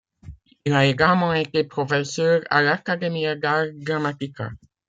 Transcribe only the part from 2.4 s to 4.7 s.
à l'Accademia d'Arte Drammatica.